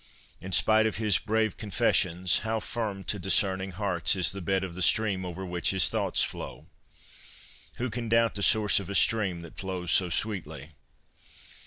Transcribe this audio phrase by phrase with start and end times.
[0.41, 4.63] In spite of his brave confessions, how firm to dis cerning hearts is the bed
[4.63, 6.65] of the stream over which his thoughts flow!
[7.75, 10.71] Who can doubt the source of a stream that flows so sweetly